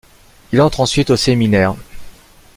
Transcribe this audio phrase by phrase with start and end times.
[0.51, 1.75] Il entre ensuite au séminaire.